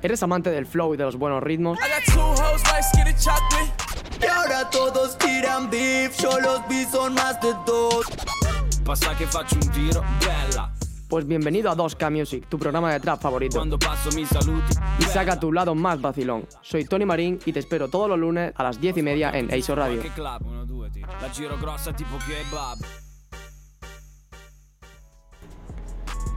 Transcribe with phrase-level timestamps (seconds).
[0.00, 1.78] ¿Eres amante del flow y de los buenos ritmos?
[4.20, 8.06] Y ahora todos tiran beef, yo los vi son más de dos.
[8.84, 10.70] Pasa que faccio un tiro, bella.
[11.08, 13.64] Pues bienvenido a 2K Music, tu programa de trap favorito.
[13.64, 14.22] Mi.
[14.98, 16.46] Y saca tu lado más vacilón.
[16.60, 19.52] Soy Tony Marín y te espero todos los lunes a las 10 y media en
[19.52, 20.00] ASO Radio.
[20.02, 20.42] Che club?
[20.46, 21.00] Uno, due, ti.
[21.00, 23.07] La giro grossa tipo kebab.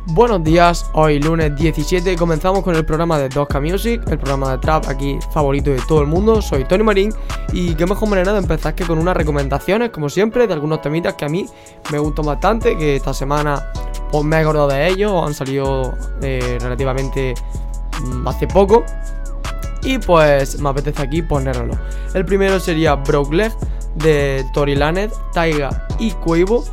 [0.07, 4.57] Buenos días, hoy lunes 17 comenzamos con el programa de 2K Music, el programa de
[4.57, 6.41] trap aquí favorito de todo el mundo.
[6.41, 7.13] Soy Tony Marín
[7.53, 11.13] y qué mejor manera de empezar que con unas recomendaciones, como siempre, de algunos temitas
[11.13, 11.45] que a mí
[11.91, 13.71] me gustan bastante, que esta semana
[14.11, 17.35] pues, me he acordado de ellos, han salido eh, relativamente
[18.03, 18.83] mm, hace poco.
[19.83, 21.77] Y pues me apetece aquí ponerlo.
[22.15, 23.51] El primero sería Broke
[23.95, 26.63] de Tory Lanez, Taiga y Quavo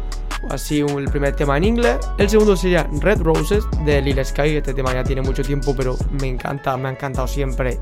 [0.51, 1.99] así el primer tema en inglés.
[2.19, 4.57] El segundo sería Red Roses de Lil Sky.
[4.57, 7.79] Este tema ya tiene mucho tiempo, pero me encanta, me ha encantado siempre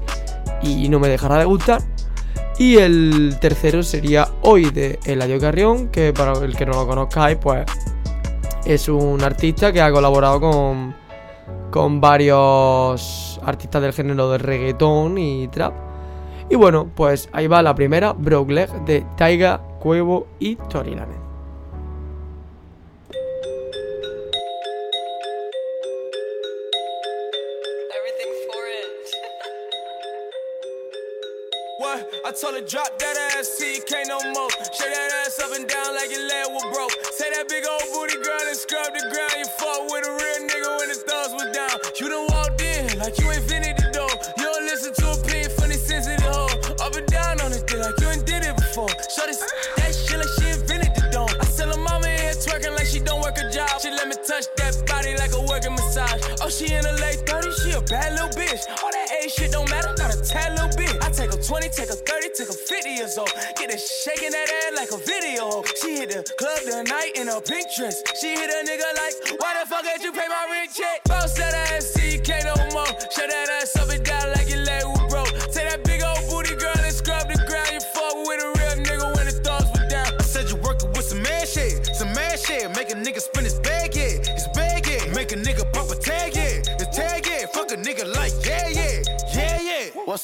[0.62, 1.82] y no me dejará de gustar.
[2.58, 7.36] Y el tercero sería Hoy de Eladio Carrión, que para el que no lo conozcáis,
[7.36, 7.66] pues
[8.64, 10.94] es un artista que ha colaborado con,
[11.70, 15.74] con varios artistas del género de reggaetón y trap.
[16.48, 20.96] Y bueno, pues ahí va la primera, Broke Leg de Taiga, Cuevo y Tory
[32.40, 34.50] told her drop that ass you can't no more.
[34.76, 36.92] Shake that ass up and down like your leg was broke.
[37.16, 39.32] Say that big old booty girl and scrub the ground.
[39.40, 41.72] You fought with a real nigga when the thugs was down.
[41.96, 44.12] You done walked in like you invented the door.
[44.36, 46.52] You don't listen to opinion from the sensitive hoe.
[46.84, 48.92] Up and down on it, like you ain't did it before.
[49.08, 49.48] Shorty s-
[49.80, 51.32] that shit like she invented the dome.
[51.40, 53.72] I tell her mama here twerking like she don't work a job.
[53.80, 56.20] She let me touch that body like a working massage.
[56.44, 58.60] Oh, she in her late 30s, she a bad little bitch.
[61.46, 63.30] 20, take a 30, take a 50 years old.
[63.56, 65.62] Get her shaking that ass like a video.
[65.80, 68.02] She hit the club tonight in a pink dress.
[68.20, 71.04] She hit a nigga like, why the fuck did you pay my rent check?
[71.04, 72.86] Bounce that ass, you no more.
[73.14, 73.75] Shut that ass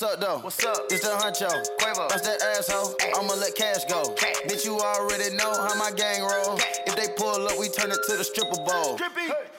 [0.02, 0.38] What's up, though?
[0.42, 0.90] What's up?
[0.90, 1.46] It's the huncho.
[1.78, 2.08] Quavo.
[2.10, 2.90] That's that asshole.
[3.14, 4.02] I'ma let cash go.
[4.50, 6.58] Bitch, you already know how my gang roll.
[6.90, 8.98] If they pull up, we turn it to the stripper bowl.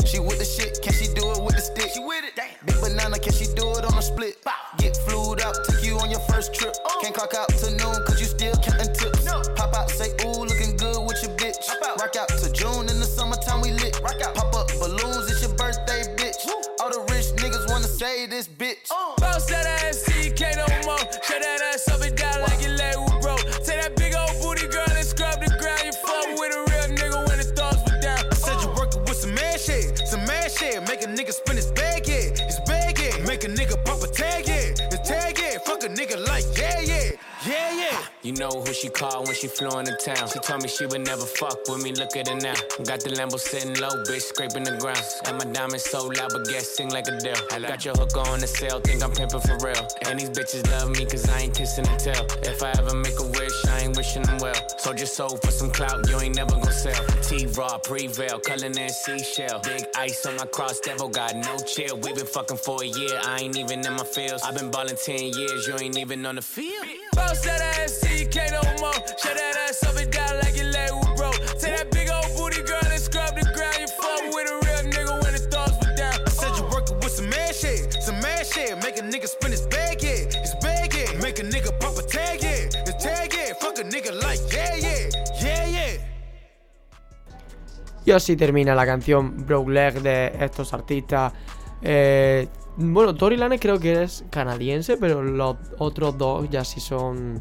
[0.03, 1.95] She with the shit, can she do it with the stick?
[1.95, 2.35] She with it.
[2.35, 4.35] Big banana, can she do it on a split?
[4.79, 6.75] Get flued out, take you on your first trip.
[6.75, 6.99] Oh.
[7.01, 9.23] Can't clock out to noon, cause you still counting tips.
[9.55, 11.55] Pop out, say, ooh, looking good with your bitch.
[12.03, 13.95] Rock out to June in the summertime, we lit.
[14.03, 14.35] Rock out.
[14.35, 16.43] Pop up balloons, it's your birthday, bitch.
[16.83, 18.91] All the rich niggas wanna say this bitch.
[19.23, 20.03] Bounce that ass,
[38.23, 40.29] You know who she called when she flew into town.
[40.29, 41.91] She told me she would never fuck with me.
[41.91, 42.55] Look at her now.
[42.87, 45.03] Got the Lambo sitting low, bitch, scraping the ground.
[45.27, 47.35] And my diamonds so loud, but gas sing like a deal.
[47.51, 49.83] I got your hook on the sale, think I'm pimping for real.
[50.07, 52.23] And these bitches love me cause I ain't kissing and tell.
[52.43, 54.55] If I ever make a wish, I ain't wishing them well.
[54.79, 57.03] Sold your soul for some clout, you ain't never gonna sell.
[57.27, 59.59] T-Raw, Prevail, culling in seashell.
[59.67, 61.97] Big ice on my cross, devil got no chill.
[61.97, 64.43] We been fucking for a year, I ain't even in my feels.
[64.43, 66.87] I've been ballin' 10 years, you ain't even on the field.
[67.15, 68.97] Bounce that ass, can't no more.
[69.21, 71.37] Shut that ass up and down like your leg was broke.
[71.61, 73.77] Take that big old booty girl and scrub the ground.
[73.79, 76.17] You fuck with a real nigga when the thugs were down.
[76.25, 78.73] I said you working with some man shit, some man shit.
[78.81, 81.21] Make a nigga spin his bag, yeah, his bag, yeah.
[81.21, 83.53] Make a nigga pop a tag, yeah, his tag, yeah.
[83.61, 86.09] Fuck a nigga like, yeah, yeah, yeah, yeah.
[88.05, 91.31] Y así termina la canción Broke Leg de estos artistas.
[91.81, 97.39] Eh, bueno, Tory Lanez creo que es canadiense, pero los otros dos ya sí son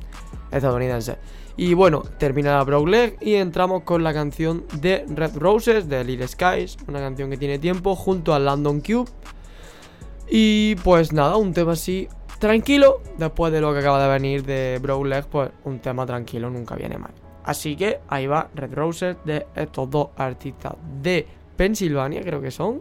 [0.52, 1.16] estadounidenses.
[1.56, 6.78] Y bueno, termina la y entramos con la canción de Red Roses de Lil Skies,
[6.88, 9.10] una canción que tiene tiempo junto a London Cube.
[10.28, 12.08] Y pues nada, un tema así
[12.38, 16.74] tranquilo, después de lo que acaba de venir de Leg, pues un tema tranquilo nunca
[16.74, 17.12] viene mal.
[17.44, 21.26] Así que ahí va Red Roses de estos dos artistas de
[21.56, 22.80] Pensilvania, creo que son.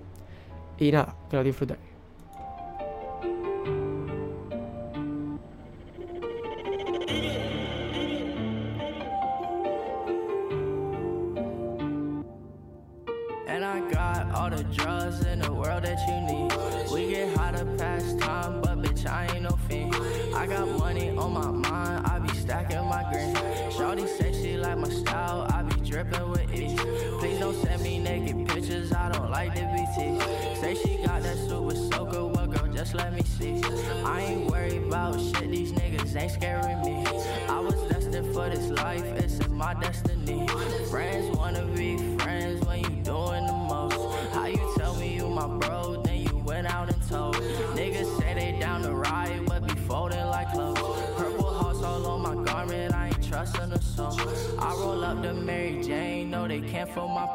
[0.77, 1.90] Y nada, que lo disfrutéis.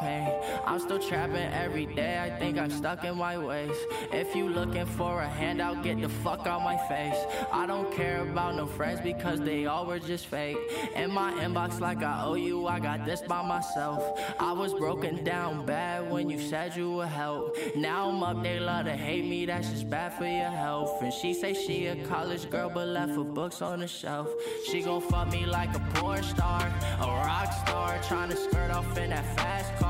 [0.06, 0.28] Pain.
[0.64, 3.76] I'm still trapping every day, I think I'm stuck in my ways.
[4.12, 7.20] If you looking for a handout, get the fuck out my face.
[7.52, 10.58] I don't care about no friends because they all were just fake.
[10.94, 14.00] In my inbox, like I owe you, I got this by myself.
[14.38, 17.56] I was broken down bad when you said you would help.
[17.76, 21.02] Now I'm up, they love to hate me, that's just bad for your health.
[21.02, 24.28] And she say she a college girl, but left her books on the shelf.
[24.68, 26.62] She gon' fuck me like a porn star,
[27.00, 29.85] a rock star, trying to skirt off in that fast car,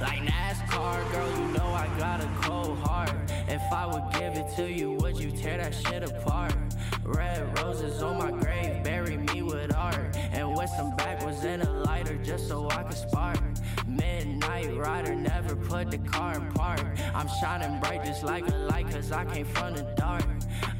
[0.00, 1.12] like NASCAR.
[1.12, 3.12] Girl, you know I got a cold heart.
[3.48, 6.54] If I would give it to you, would you tear that shit apart?
[7.02, 10.16] Red roses on my grave, bury me with art.
[10.32, 13.38] And with some backwards and a lighter just so I can spark.
[13.86, 16.84] Midnight rider, never put the car in park.
[17.14, 20.24] I'm shining bright just like a light, cause I came from the dark.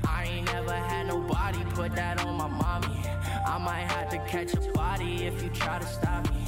[0.06, 3.00] I ain't never had nobody put that on my mommy.
[3.46, 6.47] I might have to catch a body if you try to stop me.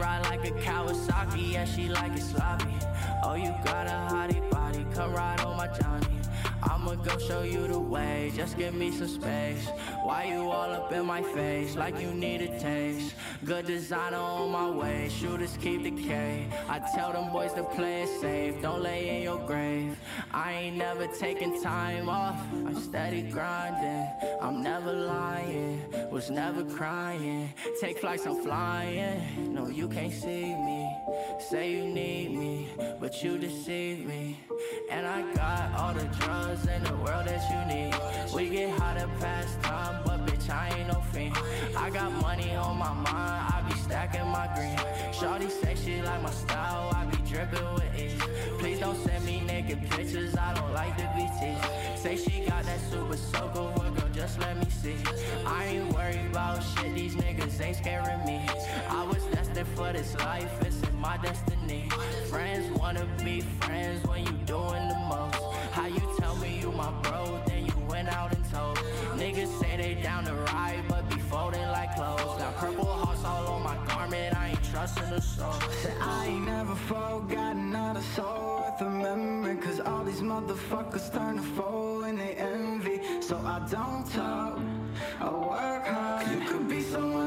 [0.00, 2.74] Ride like a Kawasaki, yeah, she like it sloppy.
[3.22, 6.19] Oh, you got a hottie body, come ride on my Johnny.
[6.62, 9.68] I'ma go show you the way, just give me some space.
[10.02, 13.14] Why you all up in my face, like you need a taste?
[13.44, 16.46] Good designer on my way, shooters keep the K.
[16.68, 19.98] I tell them boys to play it safe, don't lay in your grave.
[20.32, 24.06] I ain't never taking time off, I'm steady grinding.
[24.40, 27.52] I'm never lying, was never crying.
[27.80, 29.54] Take flights, I'm flying.
[29.54, 30.96] No, you can't see me.
[31.38, 32.68] Say you need me,
[33.00, 34.40] but you deceive me.
[34.90, 37.94] And I got all the drugs in the world that you need.
[38.34, 41.36] We get high to pass time, but bitch, I ain't no fiend.
[41.76, 44.76] I got money on my mind, I be stacking my green.
[45.12, 48.20] Shorty say she like my style, I be dripping with ease.
[48.58, 51.54] Please don't send me naked pictures, I don't like the BT.
[51.96, 54.96] Say she got that super soaker, well, girl, just let me see.
[55.46, 58.44] I ain't worried about shit, these niggas ain't scaring me.
[58.88, 61.88] I was destined for this life, it's in my destiny.
[62.28, 65.49] Friends wanna be friends when you doing the most.
[74.80, 75.70] Garment, I ain't trusting a soul.
[75.82, 81.42] Said I ain't never forgot another soul worth remembering Cause all these motherfuckers turn to
[81.42, 84.58] foe and they envy So I don't talk,
[85.20, 87.19] I work hard You could be someone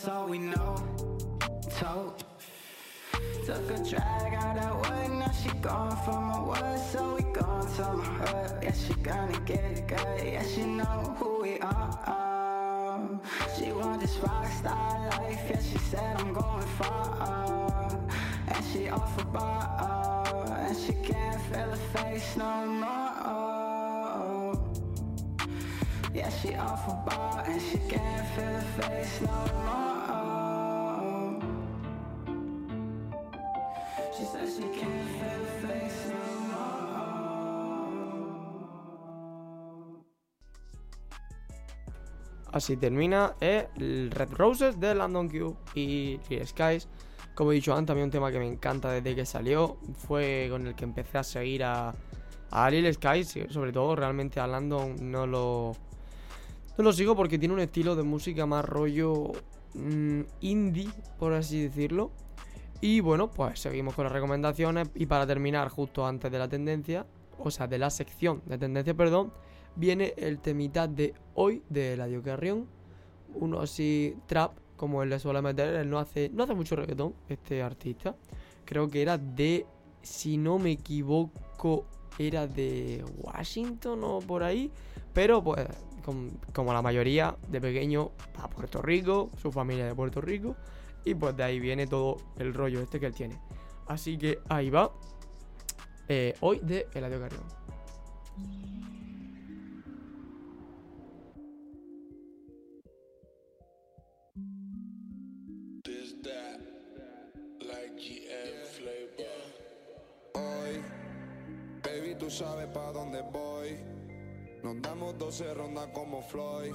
[0.00, 0.76] that's all we know.
[1.78, 2.24] Tote.
[3.44, 7.66] Took a drag out that wood, now she gone from my wood, so we gone
[7.76, 8.62] to my hood.
[8.62, 13.20] Yeah, she gonna get it good, yeah, she know who we are.
[13.58, 18.08] She want this rock star life, yeah, she said I'm going far.
[18.48, 23.00] And she off a bar, and she can't feel her face no more.
[26.12, 29.30] Yeah, she off a bar and she can't feel her face no
[29.64, 29.89] more.
[42.60, 46.88] Así termina eh, el Red Roses de Landon Q y Lil Skies.
[47.34, 49.78] Como he dicho antes, también un tema que me encanta desde que salió.
[49.96, 51.94] Fue con el que empecé a seguir a,
[52.50, 53.46] a Lil Skies.
[53.48, 55.74] Sobre todo, realmente a Landon no lo,
[56.76, 59.32] no lo sigo porque tiene un estilo de música más rollo
[59.72, 62.10] mm, indie, por así decirlo.
[62.82, 64.90] Y bueno, pues seguimos con las recomendaciones.
[64.94, 67.06] Y para terminar, justo antes de la tendencia,
[67.38, 69.32] o sea, de la sección de tendencia, perdón,
[69.76, 72.66] viene el temita de hoy de Eladio Carrión.
[73.34, 75.74] Uno así trap, como él le suele meter.
[75.74, 78.16] Él no hace, no hace mucho reggaetón, este artista.
[78.64, 79.66] Creo que era de,
[80.02, 81.84] si no me equivoco,
[82.18, 84.70] era de Washington o por ahí.
[85.12, 85.66] Pero pues,
[86.04, 90.56] com- como la mayoría de pequeño, a Puerto Rico, su familia de Puerto Rico.
[91.04, 93.40] Y pues de ahí viene todo el rollo este que él tiene.
[93.86, 94.92] Así que ahí va.
[96.08, 97.42] Eh, hoy de Eladio Carrión.
[112.20, 113.80] Tú sabes pa' dónde voy.
[114.62, 116.74] Nos damos 12 rondas como Floyd.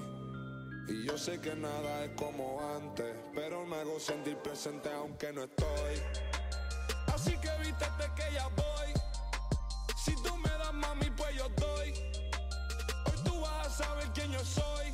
[0.88, 5.44] Y yo sé que nada es como antes, pero me hago sentir presente aunque no
[5.44, 6.02] estoy.
[7.14, 8.94] Así que vístete que ya voy.
[10.04, 11.94] Si tú me das mami, pues yo doy.
[13.06, 14.88] Hoy tú vas a saber quién yo soy.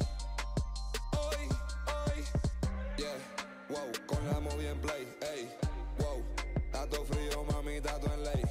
[1.17, 1.47] Hoy,
[1.87, 2.23] hoy.
[2.97, 3.15] Yeah,
[3.69, 5.49] wow, con la movie en play, ey,
[5.97, 6.21] wow.
[6.71, 8.43] Tato frío, mami, tato en ley,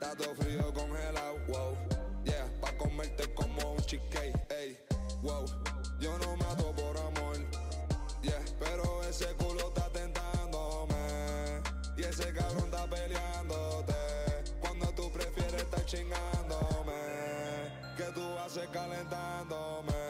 [0.00, 1.76] Tato frío congelado, wow.
[2.24, 4.78] Yeah, pa' comerte como un cheesecake, ey,
[5.22, 5.44] wow.
[6.00, 7.36] Yo no mato por amor,
[8.22, 10.96] yeah, pero ese culo está tentándome.
[11.98, 13.94] Y ese cabrón está peleándote.
[14.60, 16.92] Cuando tú prefieres estar chingándome,
[17.98, 20.09] que tú haces calentándome.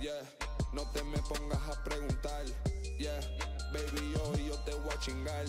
[0.00, 0.22] Yeah.
[0.72, 2.44] No te me pongas a preguntar,
[2.98, 3.20] yeah.
[3.72, 5.46] Baby, hoy yo te voy a chingar,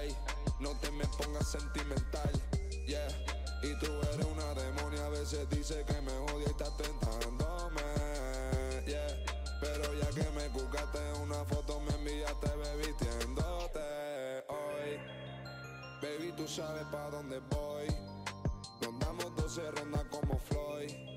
[0.00, 0.16] ey.
[0.60, 2.32] No te me pongas sentimental,
[2.86, 3.08] yeah.
[3.62, 7.82] Y tú eres una demonia, a veces dice que me odia y estás tentándome,
[8.86, 9.24] yeah.
[9.60, 14.98] Pero ya que me cucaste una foto, me enviaste bebistiéndote hoy.
[16.02, 17.86] Baby, tú sabes pa' dónde voy.
[18.80, 21.15] Nos damos 12 rondas como Floyd.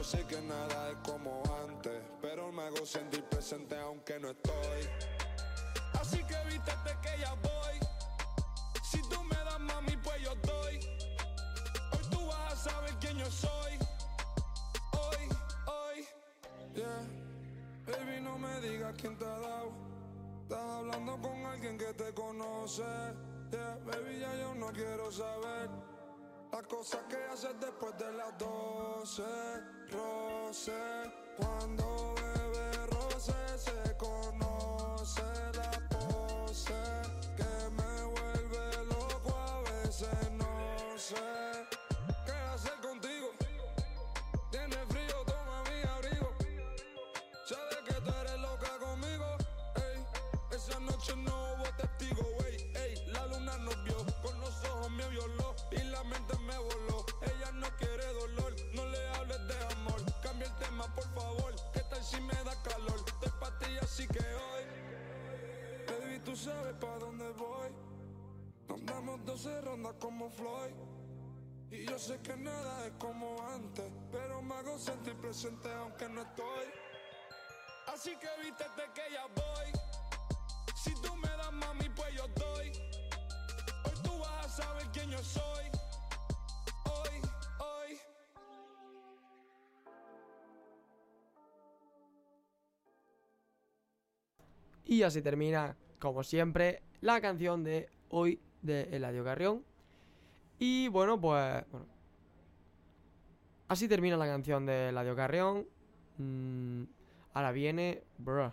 [0.00, 4.88] Yo sé que nada es como antes, pero me hago sentir presente aunque no estoy.
[5.92, 7.78] Así que vístete que ya voy.
[8.82, 10.76] Si tú me das mami, pues yo doy.
[11.92, 13.72] Hoy tú vas a saber quién yo soy.
[14.92, 15.28] Hoy,
[15.66, 16.06] hoy.
[16.74, 17.06] Yeah.
[17.84, 19.70] Baby, no me digas quién te ha dado.
[20.44, 22.84] Estás hablando con alguien que te conoce.
[23.50, 25.89] Yeah, baby, ya yo no quiero saber.
[26.52, 29.22] Las cosas que haces después de las 12.
[29.90, 30.72] Roce.
[31.36, 32.19] Cuando
[69.42, 70.74] 12 rondas como Floyd.
[71.70, 76.20] Y yo sé que nada es como antes, pero me hago sentir presente aunque no
[76.20, 76.66] estoy.
[77.86, 79.72] Así que vístete que ya voy.
[80.76, 82.70] Si tú me das mami, pues yo doy.
[83.84, 85.64] Hoy tú vas a saber quién yo soy.
[86.84, 87.22] Hoy,
[87.60, 87.98] hoy.
[94.84, 99.64] Y así termina, como siempre, la canción de hoy de Eladio Carrión.
[100.58, 101.64] Y bueno, pues.
[101.70, 101.86] Bueno.
[103.68, 105.66] Así termina la canción de Eladio Carrión.
[106.18, 106.84] Mm,
[107.34, 108.02] ahora viene.
[108.18, 108.52] Bruh.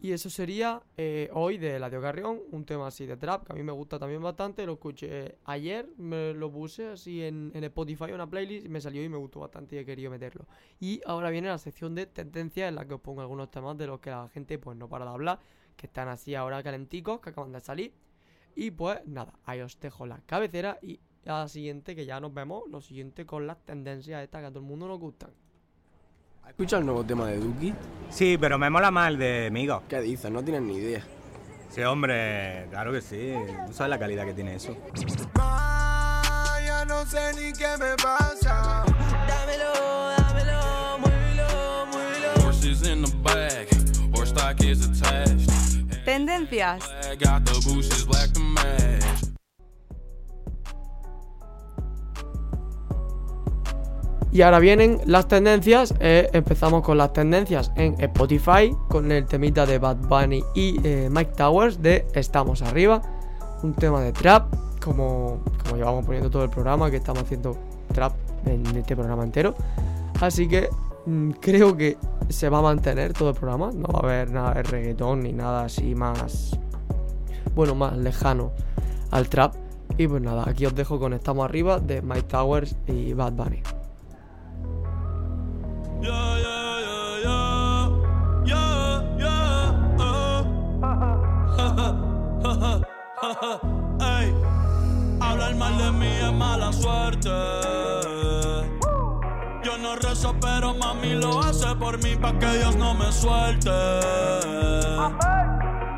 [0.00, 3.56] Y eso sería eh, hoy de Eladio Carrión, un tema así de trap que a
[3.56, 4.64] mí me gusta también bastante.
[4.64, 9.08] Lo escuché ayer, me lo puse así en, en Spotify, una playlist, me salió y
[9.08, 10.46] me gustó bastante y he querido meterlo.
[10.78, 13.88] Y ahora viene la sección de tendencias en la que os pongo algunos temas de
[13.88, 15.40] los que la gente pues no para de hablar,
[15.78, 17.94] que están así ahora calenticos, que acaban de salir.
[18.54, 22.34] Y pues nada, ahí os dejo la cabecera y a la siguiente que ya nos
[22.34, 25.30] vemos, lo siguiente con las tendencias estas que a todo el mundo nos gustan.
[26.48, 27.72] ¿Escuchas el nuevo tema de Duki?
[28.10, 29.82] Sí, pero me mola más el de Migo.
[29.88, 30.30] ¿Qué dices?
[30.30, 31.04] No tienes ni idea.
[31.70, 33.34] Sí, hombre, claro que sí.
[33.66, 34.74] Tú sabes la calidad que tiene eso.
[36.64, 38.84] ya no sé ni qué me pasa.
[39.28, 39.72] Dámelo,
[40.16, 42.46] dámelo, muévelo, muévelo.
[42.46, 43.68] Horses in the bag,
[44.12, 45.47] horse stock is attached.
[46.08, 46.90] Tendencias.
[54.32, 55.94] Y ahora vienen las tendencias.
[56.00, 61.10] eh, empezamos con las tendencias en Spotify con el temita de Bad Bunny y eh,
[61.12, 63.02] Mike Towers de Estamos Arriba.
[63.62, 64.50] Un tema de trap,
[64.82, 67.54] como, como llevamos poniendo todo el programa, que estamos haciendo
[67.92, 68.14] trap
[68.46, 69.54] en este programa entero.
[70.22, 70.70] Así que
[71.40, 71.96] creo que
[72.28, 73.70] se va a mantener todo el programa.
[73.72, 76.58] No va a haber nada de reggaetón ni nada así más.
[77.54, 78.52] Bueno, más lejano
[79.10, 79.54] al trap.
[79.96, 83.62] Y pues nada, aquí os dejo con Estamos Arriba de Mike Towers y Bad Bunny.
[95.20, 97.57] Hablar mal de mí es mala suerte.
[100.40, 103.70] Pero mami lo hace por mí pa' que Dios no me suelte.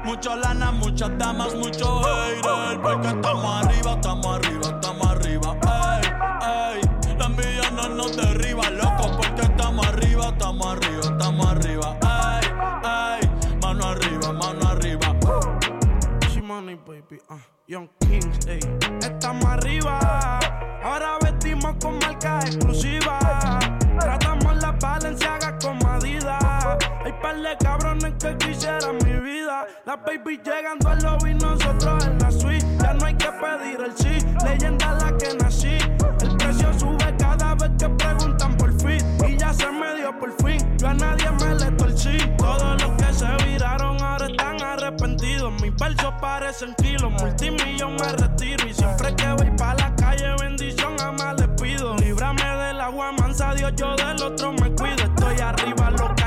[0.05, 2.81] Mucha lana, muchas damas, mucho hater.
[2.83, 5.57] Porque estamos arriba, estamos arriba, estamos arriba.
[5.63, 9.11] Ey, ey, la envidia no nos derriba, loco.
[9.17, 11.97] Porque estamos arriba, estamos arriba, estamos arriba.
[12.03, 15.17] Ey, ey, mano arriba, mano arriba.
[16.43, 18.61] Money, baby, uh, Young Kings, ey.
[19.01, 19.99] Estamos arriba,
[20.83, 23.60] ahora vestimos con marcas exclusivas.
[27.31, 29.67] Par de cabrones que quisieran mi vida.
[29.87, 32.67] Las baby llegando al lobby, nosotros en la suite.
[32.83, 35.79] Ya no hay que pedir el sí, leyenda la que nací.
[36.23, 39.01] El precio sube cada vez que preguntan por fin.
[39.29, 42.19] Y ya se me dio por fin, yo a nadie me le torcí.
[42.37, 45.53] Todos los que se viraron ahora están arrepentidos.
[45.63, 48.67] Mis versos parecen kilos, multimillón me retiro.
[48.67, 51.97] Y siempre que voy pa' la calle, bendición a más les pido.
[51.97, 55.05] Líbrame del agua mansa, Dios, yo del otro me cuido.
[55.05, 56.20] Estoy arriba, kayak,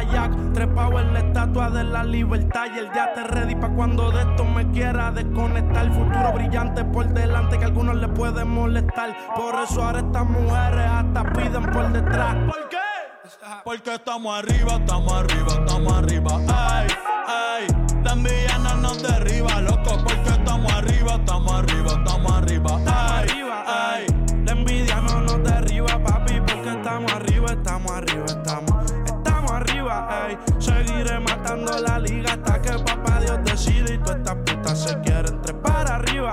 [0.65, 2.67] trepado en la estatua de la libertad.
[2.74, 5.91] Y el día te ready pa' cuando de esto me quiera desconectar.
[5.91, 9.13] Futuro brillante por delante que a algunos les puede molestar.
[9.36, 12.36] Por eso ahora estas mujeres hasta piden por detrás.
[12.46, 12.77] ¿Por qué?
[13.65, 16.32] Porque estamos arriba, estamos arriba, estamos arriba.
[16.48, 16.88] Ay,
[17.27, 17.67] ay,
[18.03, 19.98] la nos derriba, loco.
[20.03, 22.79] Porque estamos arriba, estamos arriba, estamos arriba.
[22.86, 23.33] Ay,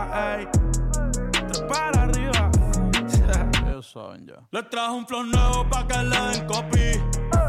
[0.00, 0.48] arriba, ey.
[1.52, 2.50] Trepar arriba.
[3.66, 4.34] Ellos saben ya.
[4.50, 7.00] Le trajo un flow nuevo pa' que le den copy.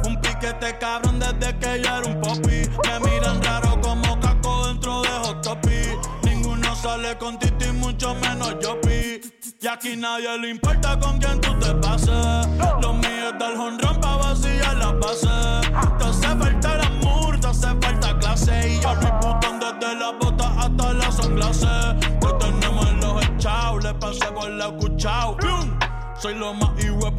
[0.05, 2.69] Un piquete cabrón desde que yo era un popi.
[2.87, 5.97] Me miran raro como caco dentro de Hot Topi.
[6.23, 9.21] Ninguno sale con Tito y mucho menos yo pi.
[9.61, 12.47] Y aquí nadie le importa con quién tú te pases.
[12.81, 14.80] Los míos del honrón pa' vaciar
[25.01, 26.69] Soy lo más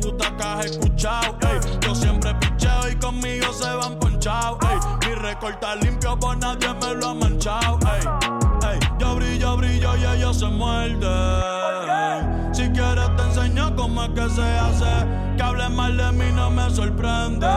[0.00, 1.36] puta que has escuchado.
[1.80, 4.58] Yo siempre picheo y conmigo se van ponchados.
[5.04, 7.80] Mi recorta limpio, por nadie me lo ha manchado.
[7.90, 11.02] Ey, yo brillo, brillo y ellos se muerden.
[12.54, 15.06] Si quieres te enseño cómo es que se hace.
[15.36, 17.48] Que hable mal de mí no me sorprende.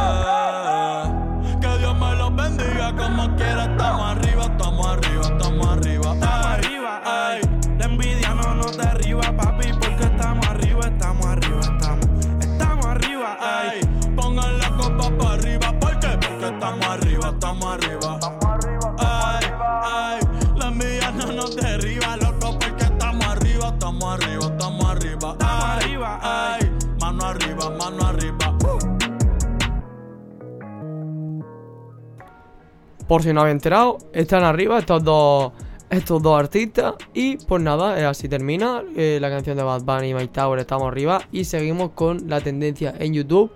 [33.07, 35.51] Por si no había enterado, están arriba estos dos,
[35.89, 36.95] estos dos artistas.
[37.13, 40.59] Y pues nada, eh, así termina eh, la canción de Bad Bunny y Mike Tower.
[40.59, 41.21] Estamos arriba.
[41.31, 43.51] Y seguimos con la tendencia en YouTube.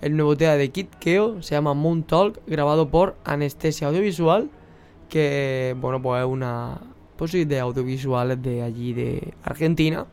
[0.00, 4.50] El nuevo tema de Kid Keo se llama Moon Talk, grabado por Anestesia Audiovisual.
[5.08, 6.80] Que bueno, pues es una
[7.16, 10.06] pues sí, de audiovisuales de allí de Argentina.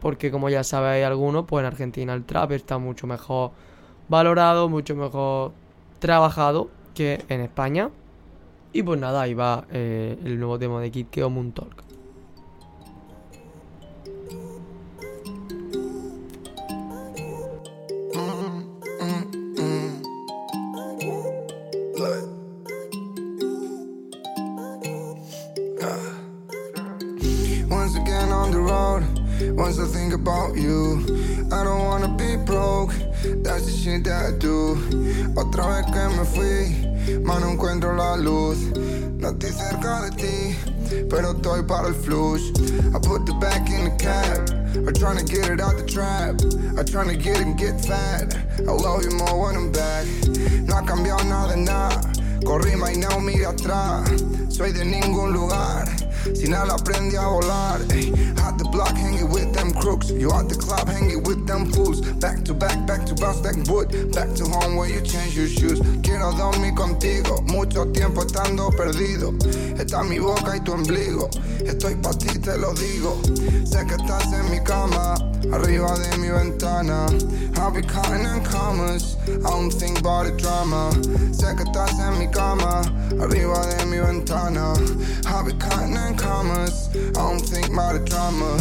[0.00, 3.52] Porque como ya sabéis algunos, pues en Argentina el trap está mucho mejor
[4.08, 5.52] valorado, mucho mejor
[6.00, 7.90] trabajado que en España.
[8.72, 11.84] Y pues nada, ahí va eh, el nuevo tema de Kid Keo Moon Talk.
[29.54, 31.04] Once I think about you.
[31.52, 32.92] I don't wanna be broke,
[33.42, 34.76] that's the shit that I do.
[35.36, 36.91] Otra vez que me fui,
[37.22, 38.58] mas no encuentro la luz.
[39.18, 42.50] No estoy cerca de ti, pero estoy para el flush.
[42.94, 44.50] I put the back in the cab,
[44.86, 46.40] I'm trying to get it out the trap.
[46.76, 48.34] I'm trying to get and get fat.
[48.58, 50.06] I love you more when I'm back.
[50.66, 52.00] No ha cambiado nada nada.
[52.44, 54.10] Corrí, no mira atrás.
[54.48, 55.88] Soy de ningún lugar.
[56.34, 57.80] Sin nada aprendí a volar.
[57.90, 58.12] Ey.
[58.38, 60.10] At the block hanging with them crooks.
[60.10, 62.00] You at the club hanging with them fools.
[62.20, 64.12] Back to back, back to back, back wood.
[64.12, 65.80] Back to home where you change your shoes.
[66.02, 67.42] Quiero dormir contigo.
[67.48, 69.32] Mucho tiempo estando perdido.
[69.78, 71.28] Está mi boca y tu ombligo.
[71.64, 73.20] Estoy pa' ti, te lo digo.
[73.64, 75.14] Sé que estás en mi cama.
[75.52, 77.06] Arriba de mi ventana.
[77.56, 79.16] I'll be cutting in commas.
[79.26, 80.90] I don't think about the drama.
[81.32, 82.82] Sé que estás en mi cama.
[83.20, 84.74] Arriba de mi ventana.
[85.26, 86.88] I'll be cutting in commas.
[86.94, 88.56] I don't think about the drama.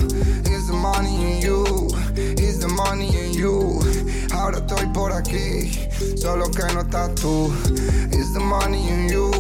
[0.50, 1.90] Is the money in you?
[2.16, 3.80] Is the money in you?
[4.32, 5.72] Ahora estoy por aquí.
[6.18, 7.52] Solo que no estás tú.
[8.12, 9.32] Is the money in you?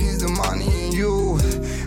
[0.00, 1.38] Is the money in you?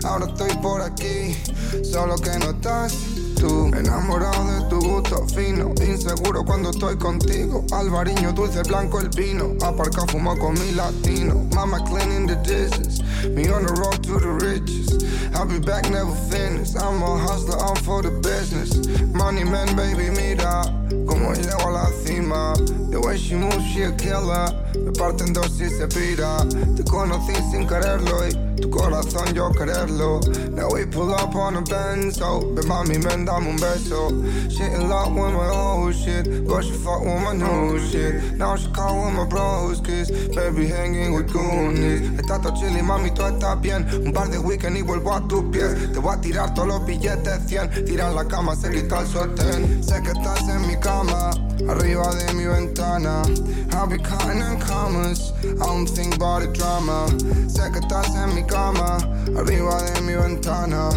[0.04, 1.36] Ahora estoy por aquí.
[1.84, 7.64] Solo que no estás Enamorado de tu gusto fino, inseguro cuando estoy contigo.
[7.70, 9.54] Alvariño, dulce, blanco el vino.
[9.62, 11.46] Aparca, fumo con mi latino.
[11.54, 13.02] Mama cleaning the dishes.
[13.34, 15.04] Me on the road to the riches.
[15.34, 16.76] I'll be back, never finished.
[16.76, 18.74] I'm a hustler, I'm for the business.
[19.12, 20.62] Money man, baby, mira.
[21.06, 22.54] Como llego a la cima.
[22.96, 24.48] The way she moves, she a killer.
[24.74, 26.38] Me parten dos y se pira.
[26.76, 30.20] Te conocí sin quererlo y tu corazón yo quererlo.
[30.52, 34.08] Now we pull up on a Benz, so Ven mami, ven, dame un beso.
[34.48, 38.32] She in love with my old shit, but she fuck with my new shit.
[38.38, 40.10] Now she call with my bros, kiss.
[40.34, 42.18] Baby hanging with goonies.
[42.18, 43.86] Está todo chilly, mami, tú estás bien.
[44.06, 45.92] Un par de weekend y vuelvo a tus pies.
[45.92, 47.84] Te voy a tirar todos los billetes 100.
[47.84, 49.84] Tirar la cama, se quita el sostén.
[49.84, 51.30] Sé que estás en mi cama,
[51.68, 52.86] arriba de mi ventana.
[53.04, 55.32] I'll be cutting in commas.
[55.44, 57.06] I don't think about the drama.
[57.46, 58.96] Sé que estás en mi cama,
[59.36, 60.90] arriba de mi ventana.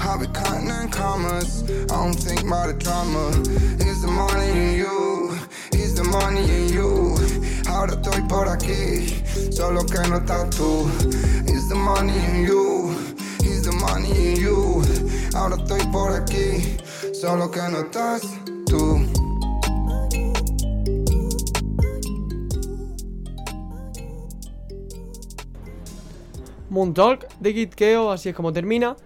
[0.00, 1.62] I'll be cutting in commas.
[1.62, 3.28] I don't think about the drama.
[3.78, 5.38] Is the money in you?
[5.72, 7.14] Is the money in you?
[7.68, 10.88] Ahora estoy por aquí, solo que no estás tú.
[11.46, 12.90] Is the money in you?
[13.44, 14.82] Is the money in you?
[15.36, 16.78] Ahora estoy por aquí,
[17.14, 18.22] solo que no estás
[18.66, 19.03] tú.
[26.74, 28.96] Moon Talk de Kid Keo, así es como termina.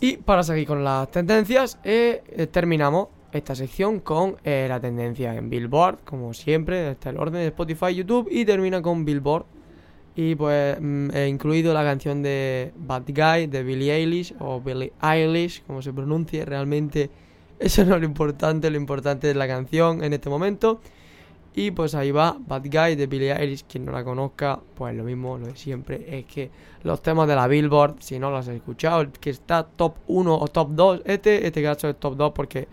[0.00, 5.34] Y para seguir con las tendencias, eh, eh, terminamos esta sección con eh, la tendencia
[5.34, 9.44] en Billboard, como siempre, está el orden de Spotify, YouTube y termina con Billboard.
[10.16, 14.92] Y pues mm, he incluido la canción de Bad Guy de Billie Eilish o Billie
[15.02, 17.10] Eilish, como se pronuncie, realmente
[17.58, 20.80] eso no es lo importante, lo importante es la canción en este momento.
[21.56, 25.04] Y pues ahí va Bad Guy de Billie Eilish, quien no la conozca, pues lo
[25.04, 26.50] mismo, lo de siempre, es que
[26.82, 30.34] los temas de la Billboard, si no los has escuchado, el que está top 1
[30.34, 32.66] o top 2, este, este caso es top 2 porque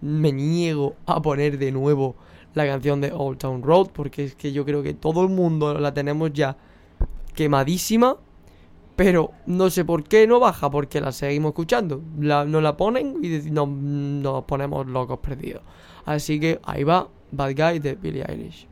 [0.00, 2.16] me niego a poner de nuevo
[2.54, 5.78] la canción de Old Town Road, porque es que yo creo que todo el mundo
[5.78, 6.56] la tenemos ya
[7.34, 8.16] quemadísima,
[8.96, 12.00] pero no sé por qué no baja, porque la seguimos escuchando.
[12.18, 15.62] La, nos la ponen y nos, nos ponemos locos perdidos.
[16.04, 18.66] Así que ahí va Bad Guy de Billie Eilish.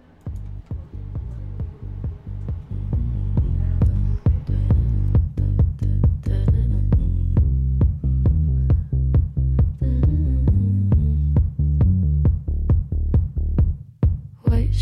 [14.45, 14.73] White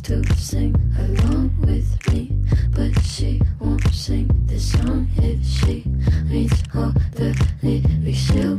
[0.00, 2.30] to sing along with me,
[2.70, 5.84] but she won't sing this song if she
[6.26, 8.18] reads all the lyrics.
[8.18, 8.58] She'll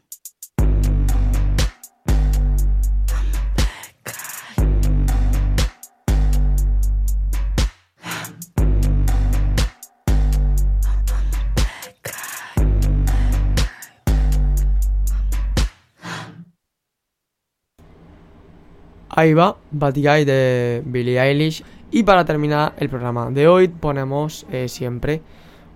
[19.21, 21.63] Ahí va, Bad de Billie Eilish.
[21.91, 25.21] Y para terminar el programa de hoy ponemos eh, siempre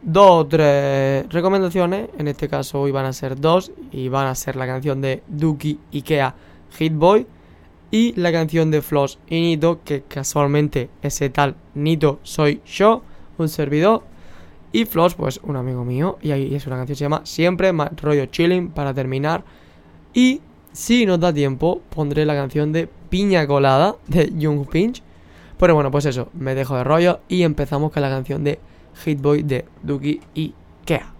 [0.01, 2.09] dos o tres recomendaciones.
[2.17, 5.21] En este caso hoy van a ser dos y van a ser la canción de
[5.27, 6.33] Duki Ikea
[6.75, 7.27] Hit Boy
[7.91, 13.03] y la canción de Floss y Nito, que casualmente ese tal Nito soy yo,
[13.37, 14.01] un servidor.
[14.71, 16.17] Y Floss, pues un amigo mío.
[16.19, 19.43] Y ahí es una canción que se llama Siempre, rollo chilling para terminar.
[20.15, 20.41] Y
[20.75, 25.01] si nos da tiempo, pondré la canción de Piña Colada de Young Pinch.
[25.57, 28.59] Pero bueno, pues eso, me dejo de rollo y empezamos con la canción de
[29.03, 31.13] Hit Boy de Duki y Kea.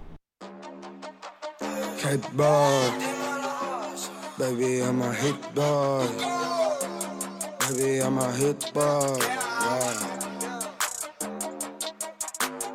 [1.97, 2.91] Hit boy.
[4.37, 6.05] Baby, I'm a hit boy.
[7.61, 9.17] Baby, I'm a hit boy.
[9.19, 10.15] Yeah.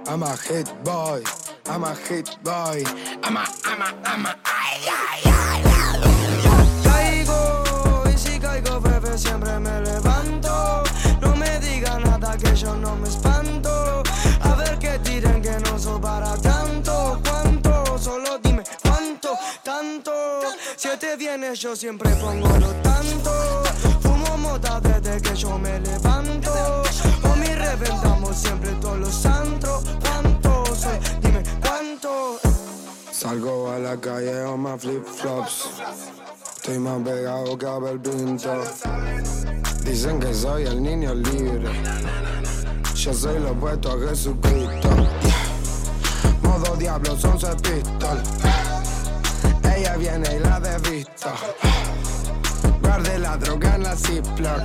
[0.06, 1.22] I'm a hit boy.
[1.66, 2.82] I'm a hit boy.
[3.22, 5.79] I'm a, I'm a, I'm a, ay, ay, ay, ay.
[9.20, 10.82] Siempre me levanto.
[11.20, 14.02] No me diga nada que yo no me espanto.
[14.40, 17.20] A ver que tiren que no soy para tanto.
[17.22, 17.98] ¿Cuánto?
[17.98, 20.12] Solo dime cuánto, tanto.
[20.76, 23.32] Si te vienes, yo siempre pongo lo tanto.
[24.00, 26.52] Fumo mota desde que yo me levanto.
[27.24, 29.84] O mi reventamos siempre todos los antros.
[30.00, 30.98] ¿Cuánto soy?
[31.20, 32.38] Dime cuánto.
[33.12, 35.68] Salgo a la calle con más flip flops.
[36.62, 38.62] Estoy más pegado que Abel Pinto.
[39.82, 41.70] Dicen que soy el niño libre.
[42.94, 44.90] Yo soy lo opuesto a Jesucristo.
[46.42, 48.22] Modo diablo, son pistol.
[49.74, 51.30] Ella viene y la desvisto.
[52.82, 54.60] Guarde la droga en la Ziploc.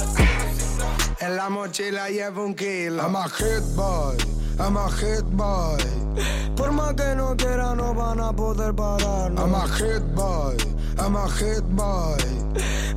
[1.22, 3.02] En la mochila llevo un kilo.
[3.02, 4.18] I'm a hit boy.
[4.60, 5.80] I'm a hit boy.
[6.58, 9.40] Por más que no quiera, no van a poder pararnos.
[9.40, 10.75] I'm a hit boy.
[10.98, 12.18] I'm a hit boy.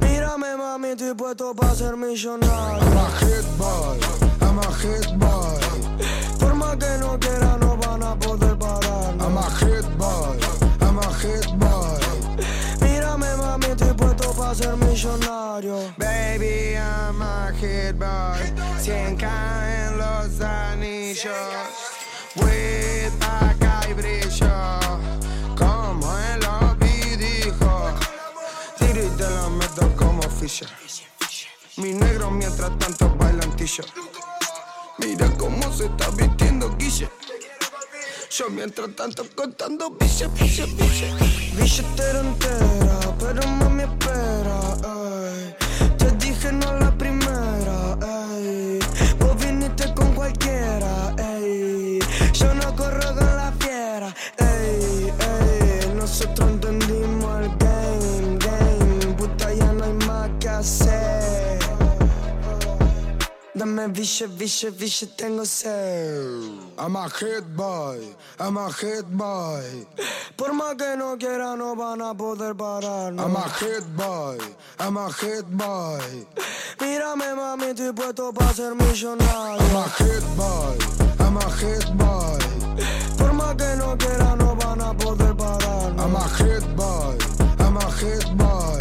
[0.01, 2.83] Mírame, mami, estoy puesto para ser millonario.
[2.83, 3.99] I'm a hit boy.
[4.41, 6.39] I'm a hit boy.
[6.39, 9.27] Por más que no quiera, no van a poder pararnos.
[9.27, 10.39] I'm a hit boy.
[10.81, 11.99] I'm a hit boy.
[12.81, 15.93] Mírame, mami, estoy puesto para ser millonario.
[15.99, 18.81] Baby, I'm a hit boy.
[18.81, 21.68] 100 en los anillos.
[29.97, 30.69] Como Fisher.
[31.77, 33.85] Mi negro mientras tanto bailantillo.
[34.99, 37.09] Mira cómo se está vistiendo Guille.
[38.31, 41.14] Yo mientras tanto contando bille, bille, bille.
[41.57, 44.61] Billetera entera, pero mami espera.
[45.99, 47.97] Te dije no la primera.
[63.90, 66.27] Biche, biche, biche, tengo sed.
[66.79, 67.98] I'm a hit boy,
[68.38, 69.87] I'm a hit boy.
[70.37, 73.24] Por más que no quiera, no van a poder pararnos.
[73.24, 74.38] I'm a hit boy,
[74.79, 76.27] I'm a hit boy.
[76.81, 79.59] Mírame, mami, estoy puesto para ser millonario.
[79.59, 80.79] I'm a hit boy,
[81.18, 82.38] I'm a hit boy.
[83.16, 86.05] Por más que no quiera, no van a poder pararnos.
[86.05, 87.16] I'm a hit boy,
[87.59, 88.79] I'm a hit boy.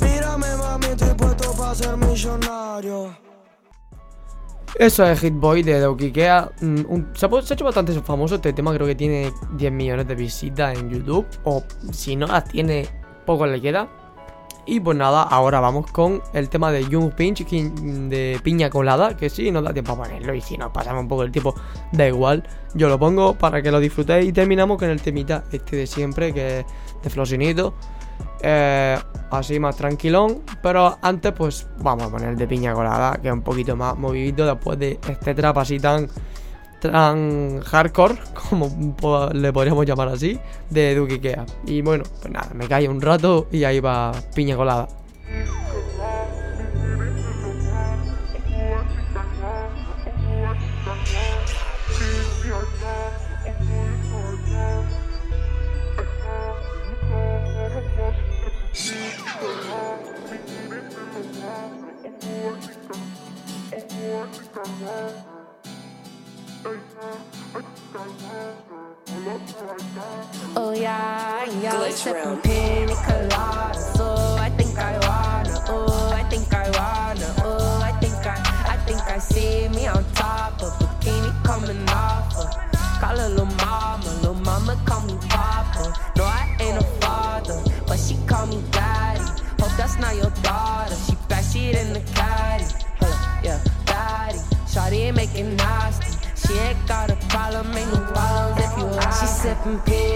[0.00, 3.29] Mírame, mami, estoy puesto para ser millonario.
[4.80, 6.52] Eso es Hit Boy de Doukikea.
[6.62, 10.14] Mm, se, se ha hecho bastante famoso este tema, creo que tiene 10 millones de
[10.14, 11.26] visitas en YouTube.
[11.44, 11.62] O
[11.92, 12.88] si no las tiene,
[13.26, 13.90] poco le queda.
[14.64, 19.28] Y pues nada, ahora vamos con el tema de Young Pinch de piña colada, que
[19.28, 21.54] sí, nos da tiempo a ponerlo y si nos pasamos un poco el tiempo,
[21.92, 22.42] da igual.
[22.72, 26.32] Yo lo pongo para que lo disfrutéis y terminamos con el temita este de siempre,
[26.32, 26.66] que es
[27.02, 27.74] de Flosinito.
[28.42, 28.98] Eh,
[29.30, 33.42] así más tranquilón, pero antes pues vamos a poner de piña colada, que es un
[33.42, 36.08] poquito más movidito después de este trap así tan
[36.80, 38.16] tan hardcore,
[38.48, 40.38] como le podríamos llamar así,
[40.70, 41.44] de Duke Ikea.
[41.66, 44.88] Y bueno, pues nada, me callo un rato y ahí va piña colada.
[70.56, 73.74] Oh yeah, yeah, Glitch sipping pina colada.
[73.74, 78.36] So I think I wanna, oh, I think I wanna, oh, I think I,
[78.68, 82.36] I think I see me on top of bikini coming off.
[82.36, 82.70] Of.
[83.00, 85.92] Call her little mama, little mama call me papa.
[86.16, 87.62] No, I ain't a father,
[88.10, 89.20] she call me daddy.
[89.60, 90.96] Hope that's not your daughter.
[91.06, 92.64] She backseat in the caddy.
[92.98, 94.38] Hold up, yeah, daddy.
[94.66, 96.10] Shawty ain't making nasty.
[96.42, 99.20] She ain't got a problem, ain't no problems if you ask.
[99.20, 100.09] She sipping pina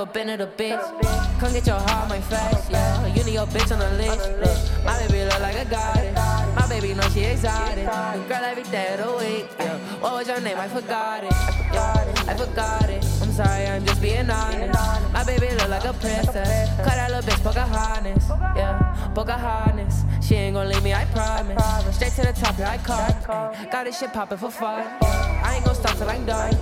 [0.00, 1.40] never been at a bitch.
[1.40, 3.06] Come get your heart my face, yeah.
[3.14, 4.30] You need your bitch on the list.
[4.40, 6.14] Look, my baby look like a goddess.
[6.54, 7.84] My baby know she exotic.
[7.84, 9.76] Girl every day of the week, yeah.
[10.00, 10.58] What was your name?
[10.58, 11.32] I forgot it.
[11.72, 13.04] Yeah, I forgot it.
[13.20, 15.12] I'm sorry, I'm just being honest.
[15.12, 16.68] My baby look like a princess.
[16.76, 19.10] Cut that little bitch Pocahontas, yeah.
[19.14, 20.04] Pocahontas.
[20.26, 21.94] She ain't gonna leave me, I promise.
[21.96, 23.70] Straight to the top, yeah, I come.
[23.70, 24.86] Got this shit poppin' for fun.
[25.02, 26.54] I ain't gonna stop till I'm done.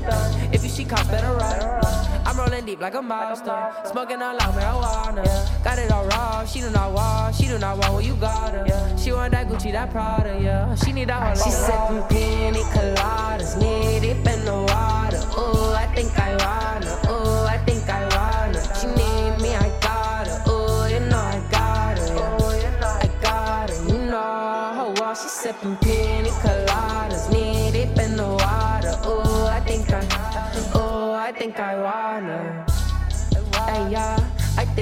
[0.53, 1.59] If see cops, better run.
[2.25, 3.59] I'm rolling deep like a monster.
[3.91, 5.25] Smoking all out marijuana.
[5.65, 6.45] Got it all raw.
[6.45, 7.35] She do not want.
[7.35, 8.97] She do not want what you got her.
[8.97, 10.75] She want that Gucci, that Prada, yeah.
[10.77, 12.28] She need that whole She sipping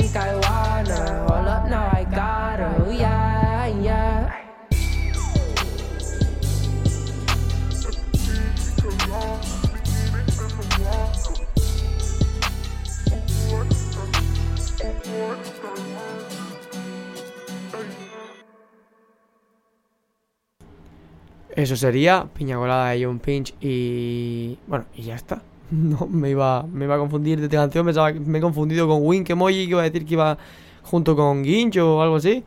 [0.06, 1.26] think I wanna.
[1.28, 2.84] Hold up, now I got her.
[2.86, 4.32] Oh, yeah, yeah.
[21.56, 24.58] Eso sería piña colada de John Pinch y.
[24.66, 25.40] Bueno, y ya está.
[25.70, 27.86] No, me iba, me iba a confundir de esta canción.
[28.26, 30.38] Me he confundido con Wink Emoji, que iba a decir que iba
[30.82, 32.44] junto con Ginch o algo así.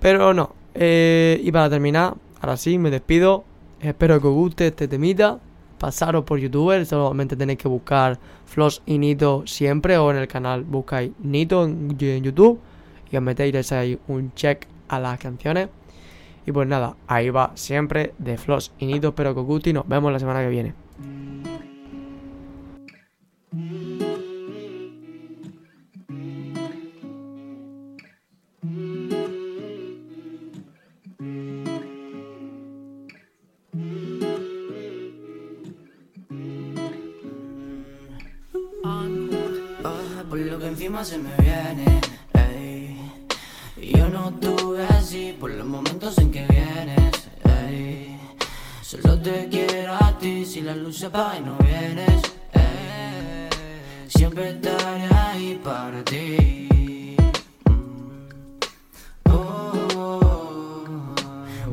[0.00, 0.54] Pero no.
[0.74, 3.44] Eh, y para terminar, ahora sí, me despido.
[3.80, 5.40] Espero que os guste este temita.
[5.78, 10.62] Pasaros por YouTube, solamente tenéis que buscar Floss y Nito siempre o en el canal
[10.62, 12.58] buscáis Nito en, en YouTube
[13.10, 15.68] y os metéis ahí un check a las canciones.
[16.46, 19.08] Y pues nada, ahí va siempre de Floss y Nito.
[19.08, 21.53] Espero que os guste y nos vemos la semana que viene.
[41.04, 42.00] Se me viene.
[42.32, 42.96] ey.
[43.94, 47.28] Yo no tuve así por los momentos en que vienes.
[47.44, 48.18] ey.
[48.80, 52.22] Solo te quiero a ti si la luz se apaga y no vienes.
[52.54, 53.48] ey.
[54.08, 57.16] Siempre estaré ahí para ti.
[57.68, 59.30] Mm.
[59.30, 59.88] Oh,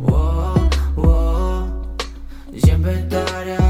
[0.08, 1.66] oh, oh.
[2.62, 3.61] Siempre estaré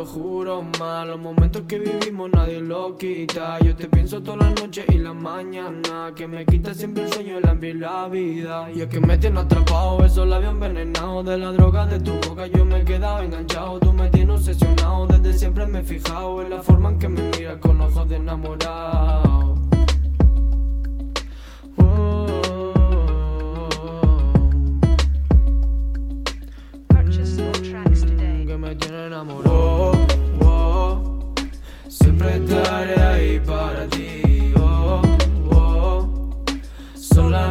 [0.00, 3.58] lo juro más Los momentos que vivimos nadie lo quita.
[3.60, 6.12] Yo te pienso todas las noches y la mañana.
[6.16, 8.70] Que me quita siempre el sueño, el hambre y la vida.
[8.74, 12.46] Y es que me tienes atrapado, esos labios envenenados De la droga de tu boca
[12.46, 13.78] yo me he quedado enganchado.
[13.78, 17.22] Tú me tienes obsesionado, desde siempre me he fijado En la forma en que me
[17.36, 19.29] miras con ojos de enamorado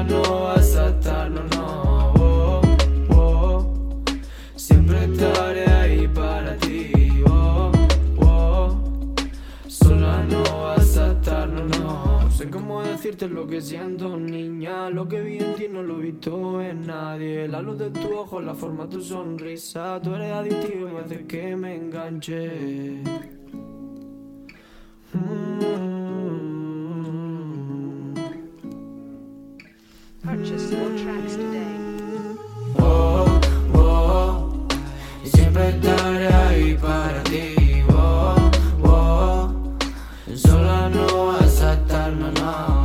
[0.04, 2.14] no vas a estar, no, no.
[2.20, 2.62] Oh,
[3.10, 4.04] oh,
[4.56, 6.92] siempre estaré ahí para ti.
[7.30, 7.72] Oh,
[8.22, 9.16] oh,
[9.68, 12.32] sola no vas a estar, no, no.
[12.32, 14.90] Sé cómo decirte lo que siento, niña.
[14.90, 17.48] Lo que vi en ti no lo he visto en nadie.
[17.48, 20.00] La luz de tu ojo, la forma de tu sonrisa.
[20.02, 23.04] Tú eres adictivo y me que me enganche.
[25.14, 25.99] Mm.
[30.40, 31.60] Purchase your tracks today.
[36.32, 37.84] Ahí para ti.
[37.90, 38.50] Oh,
[38.86, 39.52] oh,
[40.94, 42.79] no vas a estar, no.